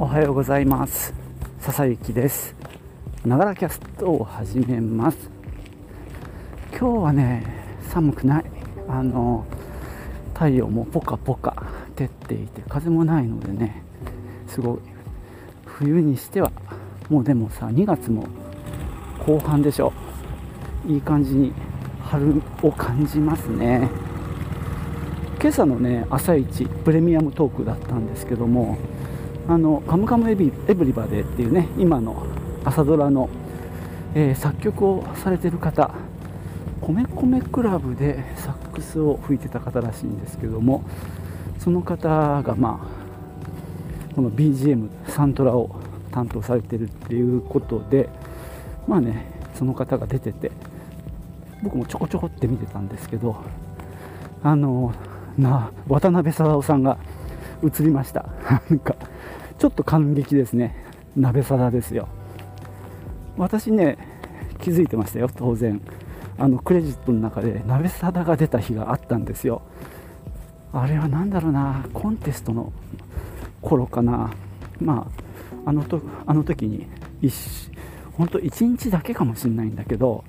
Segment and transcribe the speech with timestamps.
[0.00, 1.12] おはようございます。
[1.58, 2.54] 笹幸です。
[3.26, 5.18] ながらキャストを始めます。
[6.70, 7.44] 今日はね
[7.88, 8.44] 寒くない。
[8.86, 9.44] あの
[10.34, 11.66] 太陽もポカポカ
[11.96, 13.82] 照っていて風もないのでね
[14.46, 14.78] すごい
[15.64, 16.52] 冬にしては
[17.10, 18.24] もうでもさ2月も
[19.26, 19.92] 後半でしょ。
[20.86, 21.52] いい感じに
[22.04, 23.90] 春を感じますね。
[25.40, 28.78] 今朝のね朝一プレミアムトークだったんですけども
[29.48, 32.26] あのカムカムエビエブリバデーっていうね今の
[32.64, 33.30] 朝ドラの、
[34.14, 35.90] えー、作曲をされてる方
[36.82, 40.84] 米米クラブでサックスを吹いてた方らしいんですけども
[41.58, 42.86] その方がま
[44.10, 48.10] あこの BGM サントラを担当されてるっていうことで
[48.86, 50.52] まあねその方が出てて
[51.62, 53.42] 僕もちょこちょこって見てたんですけど
[54.42, 54.92] あの
[55.38, 56.98] な渡辺貞夫さんが
[57.64, 58.26] 映りました。
[58.68, 58.94] なんか
[59.58, 60.74] ちょっと感激ですね。
[61.16, 62.08] 鍋貞ですよ。
[63.36, 63.98] 私ね
[64.60, 65.80] 気づいてましたよ当然。
[66.38, 69.62] あのクレジットの中で鍋貞が出た日があったんですよ。
[70.72, 72.72] あれは何だろうなコンテストの
[73.60, 74.30] 頃かな。
[74.80, 75.08] ま
[75.64, 76.86] ああのとあの時に
[78.12, 80.24] 本当1日だけかもしれないんだけど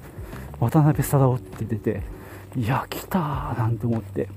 [0.60, 2.02] 渡辺貞夫って出て
[2.56, 4.28] いや来たーなんて思って。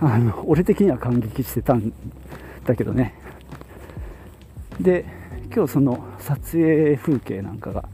[0.00, 1.92] あの俺的には感激してたん
[2.64, 3.14] だけどね。
[4.80, 5.04] で
[5.54, 7.88] 今日その撮影風景なんかが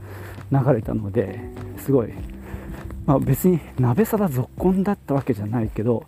[0.51, 1.41] 流れたので
[1.79, 2.13] すごい、
[3.07, 6.05] まあ、別に鍋皿ぞっこんだったわけじゃないけど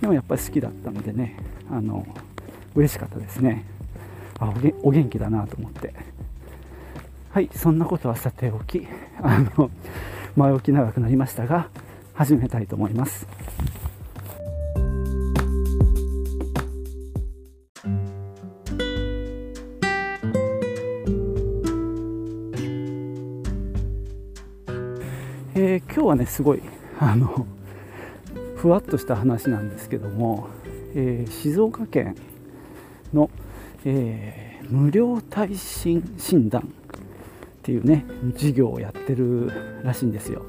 [0.00, 1.36] でもやっぱり好きだったのでね
[1.70, 2.06] あの
[2.74, 3.64] 嬉しかったですね。
[4.38, 5.94] あお元気だなと思って。
[7.30, 8.86] はいそんなことはさておき
[9.22, 9.70] あの
[10.36, 11.68] 前置き長くなりましたが
[12.12, 13.26] 始めたいと思います。
[26.02, 26.62] 今日はねすごい
[26.98, 27.46] あの
[28.56, 30.48] ふわっとした話なんですけども、
[30.96, 32.16] えー、静岡県
[33.14, 33.30] の、
[33.84, 36.64] えー、無料耐震診断っ
[37.62, 38.04] ていうね
[38.34, 39.52] 事業をやってる
[39.84, 40.42] らしいんですよ。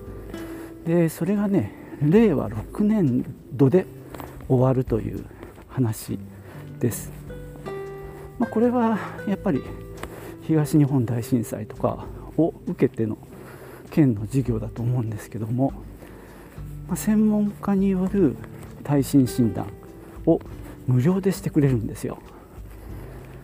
[0.87, 1.71] でそれがね
[2.01, 3.85] 令和6年度で
[4.49, 5.23] 終わるという
[5.67, 6.17] 話
[6.79, 7.11] です、
[8.39, 8.97] まあ、これは
[9.27, 9.61] やっぱり
[10.47, 13.19] 東日本大震災とかを受けての
[13.93, 15.71] 県の事業だと思うんですけども、
[16.87, 18.35] まあ、専門家による
[18.83, 19.67] 耐震診断
[20.25, 20.41] を
[20.87, 22.17] 無料でしてくれるんですよ、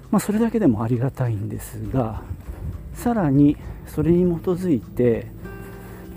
[0.09, 2.23] まあ、それだけでもありがたいんですが
[2.95, 5.27] さらにそれに基づいて、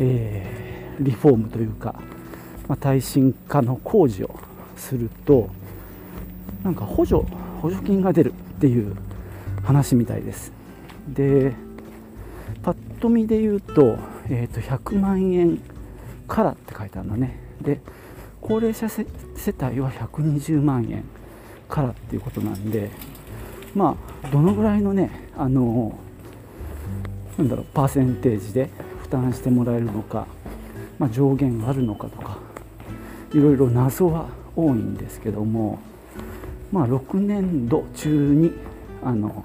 [0.01, 1.95] えー、リフォームというか、
[2.69, 4.35] まあ、耐震化の工事を
[4.77, 5.51] すると
[6.65, 7.21] なんか補助
[7.61, 8.97] 補助金が出るっていう
[9.63, 10.53] 話みたいです。
[11.09, 11.53] で
[12.63, 15.61] パッと見で言うと,、えー、と100万円
[16.29, 17.39] からって書いてあるのね。
[17.61, 17.81] で
[18.41, 19.07] 高齢者世
[19.63, 21.05] 帯は120万円
[21.69, 22.91] からっていうことなんで
[23.75, 25.97] まあどのぐらいのねあの
[27.39, 28.69] なんだろうパーセンテージで
[29.01, 30.27] 負担してもらえるのか、
[30.99, 32.39] まあ、上限があるのかとか
[33.33, 35.79] いろいろ謎は多いんですけども、
[36.71, 38.53] まあ、6年度中に
[39.03, 39.45] あの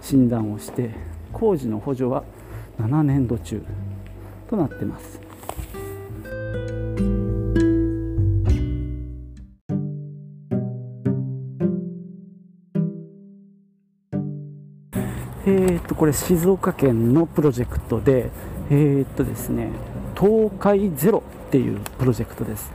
[0.00, 0.90] 診断をして
[1.32, 2.24] 工事の補助は
[2.78, 3.64] 7年度中
[4.48, 5.20] となってます。
[15.46, 18.30] えー、っとこれ静岡県のプロジェクトで
[18.70, 19.68] えー、っとですね
[20.18, 22.72] 東海ゼロっていうプロジェクトです。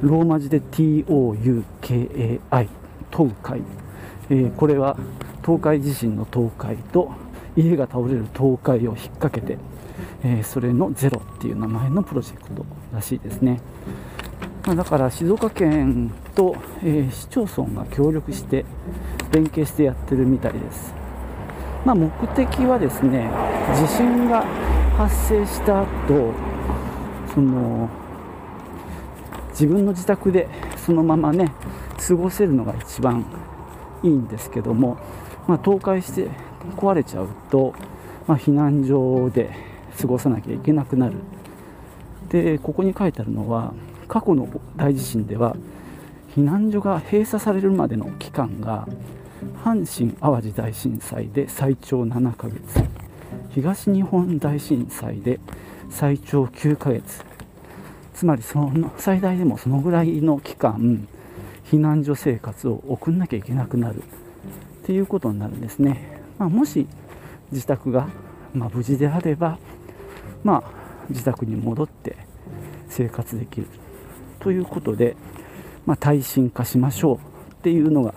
[0.00, 2.68] ローマ字で TOUKAI
[3.10, 3.60] 東海、
[4.30, 4.96] えー、これは
[5.44, 7.10] 東海地震の東海と
[7.56, 9.58] 家が倒れる倒壊を引っ掛けて、
[10.22, 13.60] えー、それのゼロっていう名前のプロジェクトらしいですね、
[14.66, 18.64] まあ、だから静岡県と、えー、市町村が協力して
[19.32, 20.92] 連携してやってるみたいです、
[21.84, 23.30] まあ、目的はですね
[23.74, 24.44] 地震が
[24.96, 26.32] 発生した後
[27.34, 27.88] その
[29.50, 31.52] 自分の自宅でそのままね
[32.06, 33.24] 過ごせるのが一番
[34.02, 34.98] いいんですけども、
[35.46, 36.28] まあ、倒壊して
[36.76, 37.74] 壊れちゃうと、
[38.26, 39.67] まあ、避難所で
[40.00, 41.14] 過ごさなきゃいけなくなる。
[42.28, 43.72] でここに書いてあるのは
[44.06, 45.56] 過去の大地震では
[46.34, 48.86] 避難所が閉鎖されるまでの期間が
[49.64, 52.60] 阪神・淡路大震災で最長7ヶ月
[53.50, 55.40] 東日本大震災で
[55.88, 57.24] 最長9ヶ月
[58.12, 61.08] つまりその最大でもそのぐらいの期間
[61.64, 64.02] 避難所生活を送んなきゃいけなくなる。
[64.88, 66.86] っていうことになるんですね、まあ、もし
[67.52, 68.08] 自宅が、
[68.54, 69.58] まあ、無事であれば、
[70.44, 70.62] まあ、
[71.08, 72.16] 自宅に戻って
[72.88, 73.66] 生活できる
[74.40, 75.16] ということで、
[75.86, 77.20] まあ、耐震化しましょうっ
[77.62, 78.14] ていうのが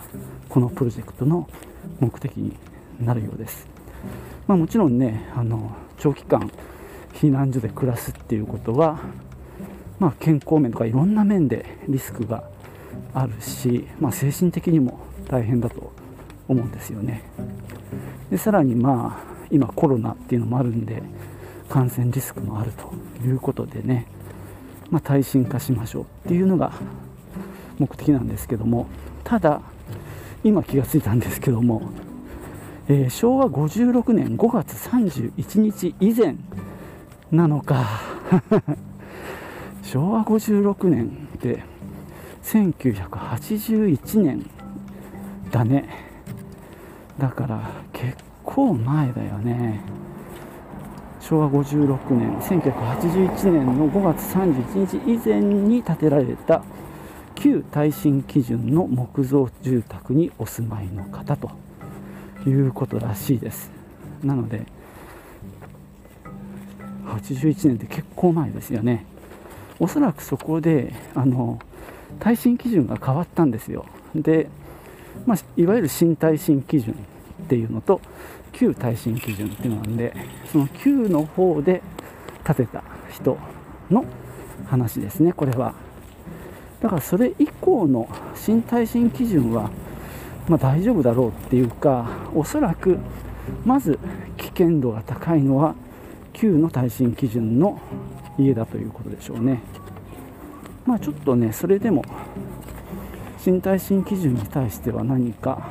[0.50, 1.50] このプロジェクトの
[2.00, 2.56] 目的に
[3.00, 3.68] なるようです、
[4.48, 6.52] まあ、もちろんねあの長期間
[7.14, 9.00] 避難所で暮らすっていうことは、
[10.00, 12.44] まあ、健康面とかいろんな面でリスクが
[13.14, 15.92] あるし、まあ、精神的にも大変だと
[16.48, 17.24] 思うんですよね。
[18.30, 21.04] でさらにまあ今コロナっていうのもあるんで
[21.72, 22.92] 感染リスクもあると
[23.26, 24.06] いうことでね、
[24.90, 26.74] まあ、耐震化しましょうっていうのが
[27.80, 28.88] 目的なんですけども
[29.24, 29.62] ただ
[30.44, 31.82] 今気がついたんですけども、
[32.90, 36.36] えー、昭和56年5月31日以前
[37.32, 37.86] なのか
[39.82, 41.64] 昭和56年って
[42.44, 44.46] 1981年
[45.52, 45.86] だね。
[47.18, 49.82] だから結構前だよね。
[51.22, 56.64] 昭和56年1981年の5月31日以前に建てられた
[57.36, 61.52] 旧耐震基準の木造住宅にお住まいの方と
[62.46, 63.72] いうことらしいです。
[64.24, 64.66] なので
[67.06, 69.06] 81年って結構前ですよね。
[69.80, 71.60] おそらくそこであの
[72.20, 73.86] 耐震基準が変わったんですよ。
[74.16, 74.48] で、
[75.26, 76.96] まあ、いわゆる新耐震基準
[77.44, 78.02] っていうのと
[78.54, 80.14] 旧耐震基準っていうのなんで
[80.52, 81.82] その旧の方で
[82.46, 83.38] 建てた人
[83.90, 84.06] の
[84.68, 85.74] 話ですねこれは。
[86.82, 89.70] だからそれ以降の新耐震基準は、
[90.48, 92.98] まあ、大丈夫だろうっていうかおそらく
[93.64, 94.00] まず
[94.38, 95.76] 危険度が高いのは
[96.34, 97.80] 旧の耐震基準の
[98.40, 99.60] 家だということでしょうね。
[100.86, 102.04] まあちょっとねそれでも
[103.44, 105.68] 新耐震基準に対しては何か、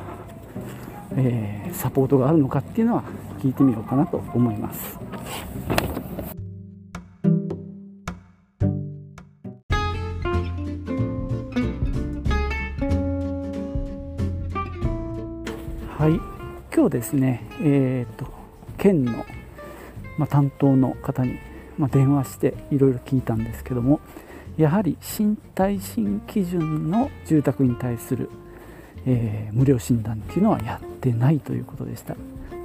[1.15, 3.03] えー、サポートがあるのかっていうのは
[3.39, 4.99] 聞いてみようかなと思います。
[15.97, 16.19] はい
[16.73, 18.25] 今日ですねえっ、と
[18.79, 19.23] 県の、
[20.17, 21.37] まあ、担当の方に、
[21.77, 23.99] まあ、電話していろいろ聞いたんですけども
[24.57, 28.29] やはり新耐震基準の住宅に対する、
[29.05, 32.15] えー、無料診断っていうのはやってないということでした。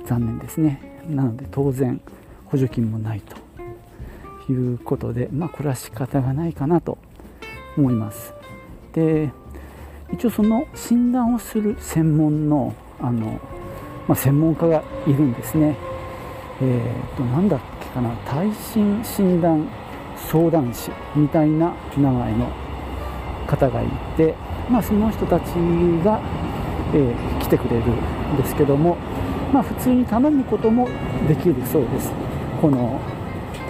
[0.07, 1.01] 残念ですね。
[1.09, 2.01] なので当然
[2.47, 6.99] 補助金もないということでまあこれは仕方がないかなと
[7.77, 8.35] 思います。
[8.93, 9.31] で
[10.13, 13.41] 一応その診断をする専門のあの、
[14.09, 15.77] まあ、専門家がいるんですね。
[16.63, 18.11] えーと、なんだっけかな。
[18.25, 19.67] 耐震診断
[20.17, 22.49] 相談士みたいな名前の
[23.47, 23.87] 方がい
[24.17, 24.35] て、
[24.71, 25.45] まあ、その人たち
[26.05, 26.21] が、
[26.93, 28.97] えー、来てくれるんですけども、
[29.53, 30.89] まあ、普通に頼むことも
[31.29, 32.11] できるそうです。
[32.61, 33.01] この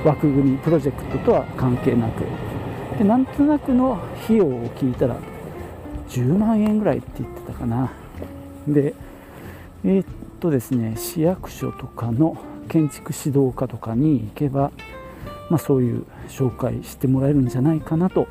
[0.05, 2.25] 枠組みプロジェクトとは関係なく。
[2.99, 5.17] でなんとなくの費用を聞いたら
[6.09, 7.93] 10万円ぐらいって言ってたかな。
[8.67, 8.95] で
[9.85, 10.07] えー、っ
[10.41, 12.37] とですね市役所とかの
[12.69, 14.73] 建築指導課とかに行けば、
[15.51, 18.29] まあ、そういう紹介してもらえるんじゃないかなと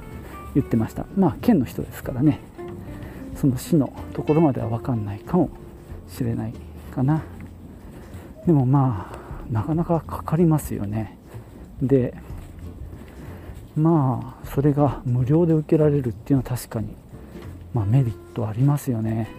[0.55, 1.05] 言ってました。
[1.15, 2.39] まあ県の人ですからね。
[3.35, 5.49] その市のところまでは分かんないかも
[6.07, 6.53] しれない
[6.91, 7.23] かな。
[8.45, 11.17] でもまあなかなかかかりますよね。
[11.81, 12.13] で
[13.75, 16.95] まあそれが無料で受けられるっていうのは確かに、
[17.73, 19.29] まあ、メリットありますよね。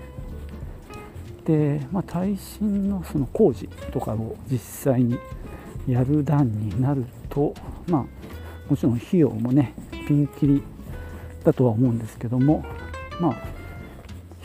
[1.47, 5.17] で、まあ、耐震のその工事とかを実際に
[5.87, 7.55] やる段になると、
[7.87, 8.05] まあ、
[8.69, 9.73] もちろん費用もね
[10.07, 10.62] ピンキリ
[11.45, 12.65] だとは思うんですけども、
[13.21, 13.37] まあ、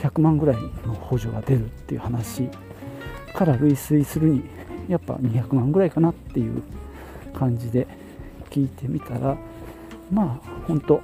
[0.01, 0.55] 100万ぐらい
[0.86, 2.50] の補助が出るっていう話
[3.36, 4.43] から類推するに
[4.88, 6.63] やっぱ200万ぐらいかなっていう
[7.34, 7.88] 感じで
[8.50, 9.38] 聞いてみたら
[10.12, 11.01] まあ本当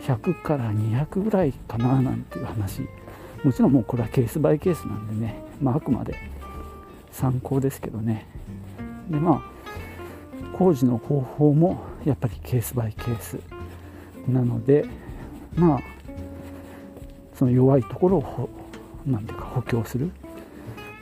[0.00, 2.82] 100から200ぐらいかななんていう話
[3.44, 6.14] もちろんもうこれはケースバイケースなんでね、まあ、あくまで
[7.10, 8.26] 参考ですけどね。
[9.10, 13.40] でまあ工事の方法もやっぱりケースバイケース
[14.28, 14.86] なので
[15.56, 15.80] まあ
[17.40, 18.50] その弱いところを
[19.06, 20.10] 何ていうか補強する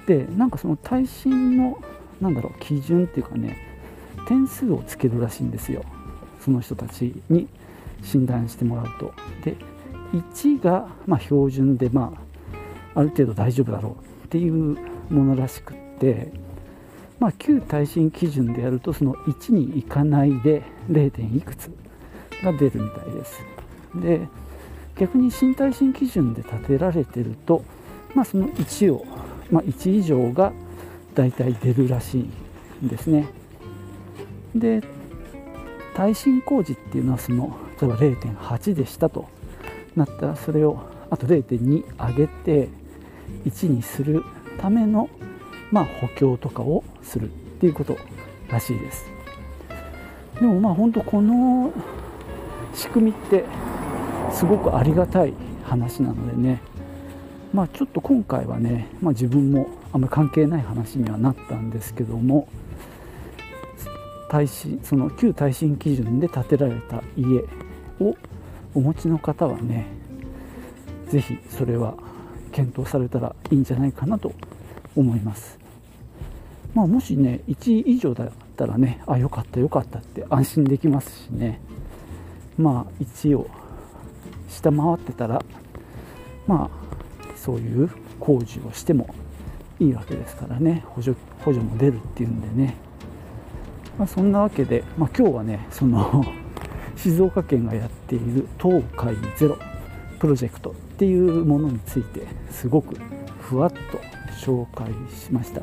[0.07, 1.83] でなんかその耐震の
[2.21, 3.57] なんだろう基準っていうかね
[4.29, 5.83] 点数をつけるらしいんですよ
[6.41, 7.49] その人たちに
[8.05, 9.57] 診断してもらうとで
[10.13, 12.13] 1がま標準でま
[12.95, 14.79] あある程度大丈夫だろうっていう
[15.11, 16.31] ものらしくって、
[17.19, 21.37] まあ、旧耐震基準でやるとその1にいかないで 0.
[21.37, 21.69] いくつ
[22.45, 23.41] が出るみたいです。
[23.97, 24.29] で
[24.99, 27.65] 逆に新耐震基準で建てられてると、
[28.15, 29.07] まあ、その1を
[29.51, 30.53] まあ、1以上が
[31.15, 33.29] だいたい出るらしいんですね。
[34.55, 34.83] で
[35.95, 39.29] 耐震工事っていうのはその例えば0.8でしたと。
[39.97, 42.69] なったらそれをあと0.2上げて
[43.45, 44.23] 1にする
[44.61, 45.11] ための、
[45.73, 47.29] まあ、補強とかをするっ
[47.59, 47.99] ていうこと
[48.49, 49.05] らしいです。
[50.39, 51.73] でもまあ本当この
[52.75, 53.45] 仕組みって
[54.33, 56.61] すごくありがたい話なのでね。
[57.53, 62.47] まあちょっと今回はね、まあ、自分もあんまり関係ない話にはなったんですけども
[64.29, 67.41] 耐震その旧耐震基準で建てられた家
[68.01, 68.15] を
[68.75, 69.87] お持ちの方はね
[71.09, 71.95] 是非それは
[72.53, 74.33] 検討されたらいいんじゃないかなと
[74.95, 75.59] 思います。
[76.75, 81.61] まあもしね1位以上だったらねあよかったよかったって安心できますしね。
[82.59, 83.49] まあ1を
[84.49, 85.43] 下回ってたら
[86.47, 89.15] まあそういう工事をしても
[89.81, 90.85] いいわけですからね。
[90.89, 92.75] 補助補助も出るっていうんでね、
[93.99, 96.25] まあ、そんなわけで、まあ、今日はねその
[96.97, 99.57] 静岡県がやっている東海ゼロ
[100.19, 102.97] プロジェクトっていうものについてすごく
[103.41, 103.79] ふわっと
[104.45, 105.61] 紹介しました、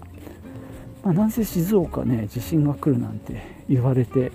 [1.03, 4.31] まあ、なんせ静岡ね地震が来るなんて言われて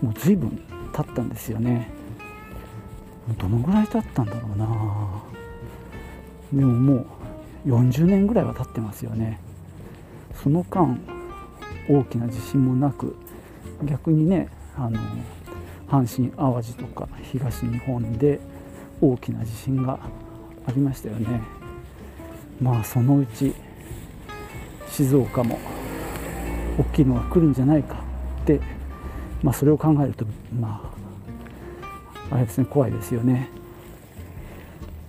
[0.00, 0.58] もう随分
[0.92, 1.97] 経ったんですよね。
[3.34, 4.66] どのぐらい経ったんだろうな。
[6.52, 7.06] でもも
[7.66, 9.40] う40年ぐらいは経ってますよね。
[10.42, 10.98] その間
[11.88, 13.16] 大きな地震もなく
[13.84, 14.98] 逆にねあの
[15.88, 18.38] 阪神・淡路とか東日本で
[19.00, 19.98] 大きな地震が
[20.66, 21.40] ありましたよね。
[22.60, 23.54] まあそのうち
[24.88, 25.58] 静岡も
[26.78, 28.02] 大きいのが来るんじゃないか
[28.42, 28.60] って、
[29.42, 30.26] まあ、それを考えると
[30.58, 30.87] まあ
[32.30, 33.48] あれですね怖いですよね。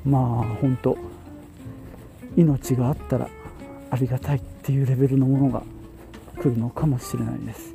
[0.06, 0.22] まあ
[0.62, 0.98] 本当
[2.36, 3.28] 命があったら
[3.92, 5.64] ありがたいっていうレベルのものが
[6.38, 7.74] 来るのかもしれないです。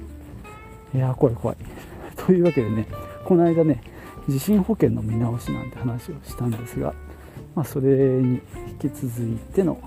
[0.95, 1.57] いや怖い怖い。
[2.17, 2.87] というわけでね
[3.25, 3.83] この間ね
[4.29, 6.95] 地震保険の見直しなんて話をしたんですが、
[7.55, 8.41] まあ、それに
[8.81, 9.79] 引き続いての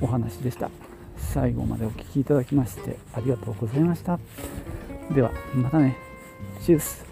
[0.00, 0.70] お話でした。
[1.16, 4.18] 最後までお聴きいただきましてありがとうございました。
[5.12, 5.96] ではまたね。
[6.62, 7.05] チュース。